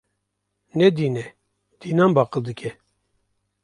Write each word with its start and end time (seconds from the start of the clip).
Ne 0.77 0.87
dîn 0.97 1.15
e, 1.23 1.25
dînan 1.81 2.11
baqil 2.15 2.43
dike. 2.47 2.69